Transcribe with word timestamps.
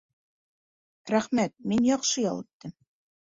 Рәхмәт, 1.15 1.53
мин 1.73 1.85
яҡшы 1.89 2.23
ял 2.25 2.43
иттем. 2.45 2.75